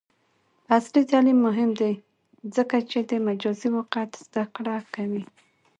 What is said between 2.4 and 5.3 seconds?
ځکه چې د مجازی واقعیت زدکړه کوي.